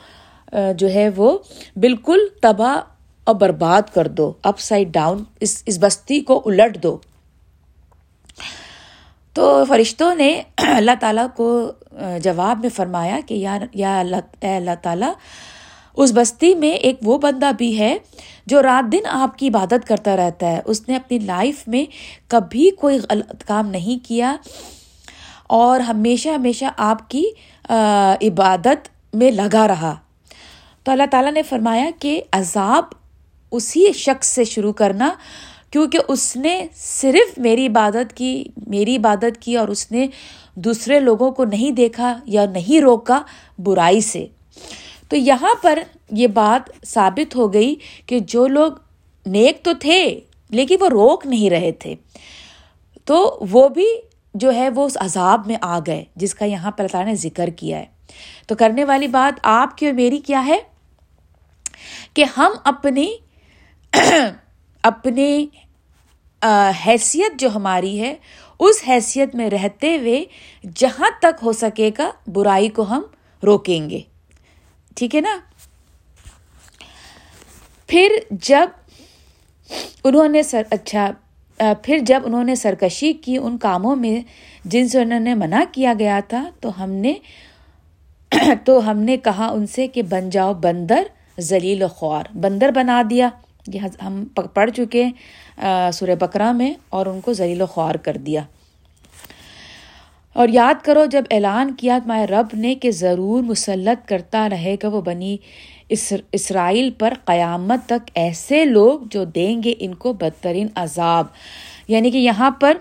جو 0.76 0.90
ہے 0.90 1.08
وہ 1.16 1.38
بالکل 1.76 2.18
تباہ 2.42 2.76
اور 3.24 3.34
برباد 3.34 3.82
کر 3.94 4.08
دو 4.08 4.32
اپ 4.42 4.58
سائڈ 4.58 4.88
ڈاؤن 4.88 5.24
اس 5.40 5.62
اس 5.66 5.78
بستی 5.80 6.20
کو 6.20 6.42
الٹ 6.46 6.82
دو۔ 6.82 6.96
تو 9.32 9.64
فرشتوں 9.68 10.14
نے 10.14 10.42
اللہ 10.76 10.90
تعالیٰ 11.00 11.26
کو 11.36 11.72
جواب 12.22 12.58
میں 12.58 12.68
فرمایا 12.68 13.20
کہ 13.26 13.34
یا 13.34 13.58
یا 13.74 14.00
اللہ 14.00 14.16
اللہ 14.42 14.74
تعالیٰ، 14.82 15.12
اس 15.96 16.12
بستی 16.14 16.54
میں 16.54 16.70
ایک 16.70 16.98
وہ 17.02 17.18
بندہ 17.18 17.50
بھی 17.56 17.78
ہے 17.78 17.98
جو 18.46 18.62
رات 18.62 18.92
دن 18.92 19.06
آپ 19.06 19.38
کی 19.38 19.48
عبادت 19.48 19.88
کرتا 19.88 20.16
رہتا 20.16 20.46
ہے۔ 20.46 20.60
اس 20.64 20.88
نے 20.88 20.96
اپنی 20.96 21.18
لائف 21.18 21.68
میں 21.68 21.84
کبھی 22.28 22.70
کوئی 22.70 22.98
غلط 23.10 23.44
کام 23.44 23.70
نہیں 23.70 24.04
کیا۔ 24.08 24.36
اور 25.54 25.80
ہمیشہ 25.80 26.28
ہمیشہ 26.28 26.64
آپ 26.76 27.10
کی 27.10 27.24
عبادت 28.28 28.88
میں 29.14 29.30
لگا 29.30 29.68
رہا۔ 29.68 29.94
تو 30.84 30.92
اللہ 30.92 31.06
تعالیٰ 31.10 31.32
نے 31.32 31.42
فرمایا 31.42 31.90
کہ 31.98 32.20
عذاب 32.32 32.84
اسی 33.50 33.92
شخص 33.92 34.28
سے 34.28 34.44
شروع 34.44 34.72
کرنا، 34.72 35.08
کیونکہ 35.70 35.98
اس 36.08 36.36
نے 36.36 36.66
صرف 36.74 37.38
میری 37.38 37.66
عبادت 37.66 38.16
کی، 38.16 38.44
میری 38.66 38.96
عبادت 38.96 39.40
کی 39.40 39.56
اور 39.56 39.68
اس 39.68 39.92
نے 39.92 40.06
دوسرے 40.54 41.00
لوگوں 41.00 41.30
کو 41.30 41.44
نہیں 41.44 41.70
دیکھا 41.70 42.18
یا 42.24 42.44
نہیں 42.46 42.80
روکا 42.80 43.20
برائی 43.58 44.00
سے۔ 44.00 44.26
تو 45.08 45.16
یہاں 45.16 45.54
پر 45.62 45.78
یہ 46.10 46.26
بات 46.26 46.86
ثابت 46.86 47.36
ہو 47.36 47.52
گئی 47.52 47.74
کہ 48.06 48.18
جو 48.18 48.46
لوگ 48.46 48.72
نیک 49.26 49.64
تو 49.64 49.72
تھے، 49.80 50.20
لیکن 50.50 50.76
وہ 50.80 50.88
روک 50.88 51.26
نہیں 51.26 51.50
رہے 51.50 51.72
تھے۔ 51.72 51.94
تو 53.04 53.38
وہ 53.50 53.68
بھی 53.68 53.86
جو 54.34 54.54
ہے 54.54 54.68
وہ 54.68 54.86
اس 54.86 54.96
عذاب 55.00 55.46
میں 55.46 55.56
آ 55.60 55.78
گئے، 55.78 56.04
جس 56.16 56.34
کا 56.34 56.44
یہاں 56.44 56.70
پر 56.70 56.86
اللہ 56.92 57.04
نے 57.04 57.14
ذکر 57.14 57.48
کیا 57.48 57.78
ہے۔ 57.78 57.84
تو 58.46 58.54
کرنے 58.54 58.84
والی 58.84 59.06
بات 59.06 59.40
آپ 59.42 59.76
کی 59.76 59.86
اور 59.86 59.94
میری 59.94 60.18
کیا 60.18 60.46
ہے؟ 60.46 60.58
کہ 62.14 62.24
ہم 62.36 62.52
اپنی 62.64 63.16
اپنی 64.82 65.46
حیثیت 66.86 67.40
جو 67.40 67.48
ہماری 67.54 68.00
ہے، 68.00 68.14
اس 68.58 68.82
حیثیت 68.88 69.34
میں 69.34 69.50
رہتے 69.50 69.96
ہوئے 69.96 70.24
جہاں 70.74 71.10
تک 71.18 71.42
ہو 71.42 71.52
سکے 71.52 71.90
گا، 71.98 72.10
برائی 72.26 72.68
کو 72.68 72.82
ہم 72.82 73.02
روکیں 73.42 73.90
گے۔ 73.90 74.00
ٹھیک 74.96 75.16
ہے 75.16 75.20
نا؟ 75.20 75.38
پھر 77.86 78.08
جب 78.30 78.66
انہوں 80.04 80.28
نے 80.28 80.42
سر 80.42 80.62
اچھا 80.70 81.10
پھر 81.58 81.98
جب 81.98 82.22
انہوں 82.24 82.44
نے 82.44 82.54
سرکشی 82.54 83.12
کی 83.12 83.36
ان 83.36 83.58
کاموں 83.58 83.96
میں 83.96 84.20
جن 84.64 84.88
سے 84.88 85.00
انہوں 85.02 85.20
نے 85.20 85.34
منع 85.34 85.62
کیا 85.72 85.92
گیا 85.98 86.20
تھا، 86.28 86.50
تو 86.60 86.82
ہم 86.84 86.90
نے 86.90 87.14
تو 88.64 88.90
ہم 88.90 88.98
نے 88.98 89.16
کہا 89.16 89.46
ان 89.46 89.66
سے 89.66 89.86
کہ 89.86 90.02
بن 90.02 90.30
جاؤ 90.30 90.54
بندر 90.54 91.02
ذلیل 91.40 91.82
و 91.82 91.88
خوار، 91.88 92.24
بندر 92.36 92.70
بنا 92.74 93.02
دیا۔ 93.10 93.28
یہ 93.72 93.80
ہم 94.02 94.24
پڑھ 94.54 94.70
چکے 94.70 95.04
سورہ 95.92 96.14
بکرا 96.20 96.52
میں 96.52 96.72
اور 96.88 97.06
ان 97.06 97.20
کو 97.20 97.32
ذلیل 97.32 97.60
و 97.60 97.66
خوار 97.66 97.94
کر 97.94 98.16
دیا۔ 98.16 98.42
اور 100.32 100.48
یاد 100.48 100.84
کرو، 100.84 101.04
جب 101.04 101.24
اعلان 101.30 101.74
کیا 101.74 101.98
تمہارے 102.04 102.26
رب 102.26 102.46
نے 102.52 102.74
کہ 102.74 102.90
ضرور 102.90 103.42
مسلط 103.42 104.08
کرتا 104.08 104.48
رہے 104.50 104.74
گا 104.82 104.88
وہ 104.88 105.00
بنی 105.00 105.36
اسرائیل 105.88 106.90
پر 106.90 107.14
قیامت 107.24 107.86
تک 107.86 108.10
ایسے 108.14 108.64
لوگ 108.64 109.00
جو 109.10 109.24
دیں 109.24 109.62
گے 109.62 109.74
ان 109.78 109.94
کو 109.94 110.12
بدترین 110.12 110.66
عذاب۔ 110.74 111.26
یعنی 111.88 112.10
کہ 112.10 112.18
یہاں 112.18 112.50
پر 112.50 112.76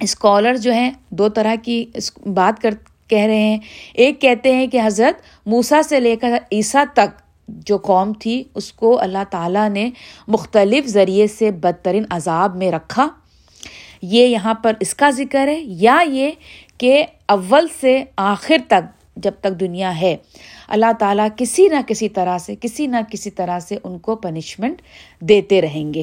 اسکالر 0.00 0.56
جو 0.56 0.72
ہیں، 0.72 0.90
دو 1.10 1.28
طرح 1.28 1.54
کی 1.62 1.84
بات 2.26 2.62
کر، 2.62 2.74
کہہ 3.08 3.24
رہے 3.24 3.38
ہیں۔ 3.38 3.58
ایک 3.94 4.20
کہتے 4.20 4.54
ہیں 4.54 4.66
کہ 4.66 4.80
حضرت 4.84 5.46
موسا 5.46 5.82
سے 5.82 6.00
لے 6.00 6.16
کر 6.16 6.38
عیسیٰ 6.52 6.84
تک 6.92 7.22
جو 7.48 7.78
قوم 7.78 8.12
تھی، 8.12 8.44
اس 8.54 8.72
کو 8.72 9.00
اللہ 9.00 9.24
تعالیٰ 9.30 9.68
نے 9.68 9.90
مختلف 10.28 10.86
ذریعے 10.86 11.26
سے 11.26 11.50
بدترین 11.50 12.04
عذاب 12.10 12.56
میں 12.56 12.72
رکھا۔ 12.72 13.08
یہ 14.02 14.26
یہاں 14.26 14.54
پر 14.54 14.72
اس 14.80 14.94
کا 14.94 15.10
ذکر 15.10 15.48
ہے۔ 15.48 15.60
یا 15.60 16.02
یہ 16.06 16.30
کہ 16.78 17.04
اول 17.26 17.66
سے 17.80 18.04
آخر 18.16 18.56
تک 18.68 18.99
جب 19.16 19.32
تک 19.40 19.60
دنیا 19.60 20.00
ہے۔ 20.00 20.16
اللہ 20.68 20.92
تعالیٰ 20.98 21.28
کسی 21.36 21.68
نہ 21.68 21.76
کسی 21.86 22.08
طرح 22.08 22.38
سے، 22.38 22.54
کسی 22.60 22.86
نہ 22.86 22.96
کسی 23.10 23.30
طرح 23.30 23.60
سے 23.60 23.76
ان 23.84 23.98
کو 23.98 24.16
پنشمنٹ 24.16 24.82
دیتے 25.20 25.62
رہیں 25.62 25.94
گے۔ 25.94 26.02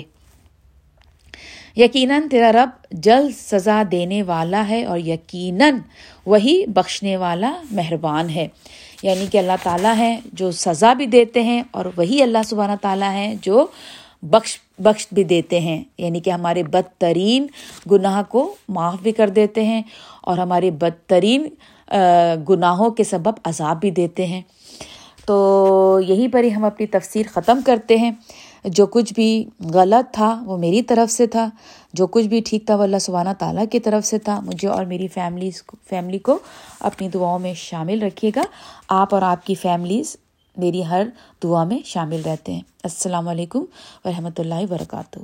یقیناً 1.75 2.29
تیرا 2.29 2.51
رب 2.51 2.69
جلد 2.91 3.35
سزا 3.35 3.83
دینے 3.91 4.23
والا 4.23 4.69
ہے 4.69 4.85
اور 4.85 4.99
یقیناً 4.99 5.77
وہی 6.25 6.65
بخشنے 6.67 7.17
والا 7.17 7.61
مہربان 7.71 8.29
ہے۔ 8.29 8.47
یعنی 9.03 9.25
کہ 9.31 9.37
اللہ 9.37 9.51
تعالیٰ 9.63 9.95
ہیں 9.95 10.17
جو 10.33 10.51
سزا 10.51 10.93
بھی 10.93 11.05
دیتے 11.05 11.43
ہیں 11.43 11.63
اور 11.71 11.85
وہی 11.97 12.23
اللہ 12.23 12.37
سبحانہ 12.45 12.71
تعالیٰ 12.81 13.11
ہیں 13.11 13.35
جو 13.41 13.67
بخش 14.21 14.59
بخش 14.79 15.07
بھی 15.11 15.23
دیتے 15.23 15.59
ہیں۔ 15.59 15.83
یعنی 15.97 16.19
کہ 16.19 16.29
ہمارے 16.29 16.63
بدترین 16.63 17.47
گناہ 17.91 18.23
کو 18.29 18.55
معاف 18.69 18.95
بھی 19.01 19.11
کر 19.11 19.29
دیتے 19.29 19.63
ہیں 19.63 19.81
اور 20.21 20.37
ہمارے 20.37 20.71
بدترین 20.71 21.47
گناہوں 22.49 22.89
کے 22.89 23.03
سبب 23.03 23.31
عذاب 23.43 23.79
بھی 23.79 23.91
دیتے 23.91 24.25
ہیں۔ 24.25 24.41
تو 25.25 25.99
یہیں 26.07 26.27
پر 26.27 26.43
ہی 26.43 26.55
ہم 26.55 26.63
اپنی 26.63 26.87
تفسیر 26.87 27.25
ختم 27.33 27.59
کرتے 27.65 27.97
ہیں۔ 27.97 28.11
جو 28.65 28.85
کچھ 28.85 29.13
بھی 29.13 29.45
غلط 29.73 30.13
تھا 30.13 30.43
وہ 30.45 30.57
میری 30.57 30.81
طرف 30.81 31.11
سے 31.11 31.27
تھا، 31.27 31.49
جو 31.93 32.07
کچھ 32.07 32.27
بھی 32.27 32.41
ٹھیک 32.45 32.65
تھا 32.65 32.75
وہ 32.75 32.83
اللہ 32.83 32.97
سبحانہ 32.97 33.29
تعالیٰ 33.39 33.63
کی 33.71 33.79
طرف 33.79 34.05
سے 34.05 34.19
تھا۔ 34.19 34.39
مجھے 34.39 34.67
اور 34.67 34.85
میری 34.85 35.07
فیملیز 35.07 35.63
فیملی 35.89 36.19
کو 36.19 36.39
اپنی 36.79 37.09
دعاؤں 37.09 37.39
میں 37.39 37.53
شامل 37.53 38.01
رکھیے 38.01 38.31
گا۔ 38.35 38.41
آپ 38.89 39.13
اور 39.13 39.21
آپ 39.21 39.45
کی 39.45 39.55
فیملیز 39.55 40.17
میری 40.57 40.85
ہر 40.85 41.03
دعا 41.43 41.63
میں 41.63 41.79
شامل 41.85 42.21
رہتے 42.25 42.53
ہیں۔ 42.53 42.61
السلام 42.83 43.27
علیکم 43.27 43.63
ورحمۃ 44.05 44.39
اللہ 44.39 44.55
وبرکاتہ۔ 44.55 45.19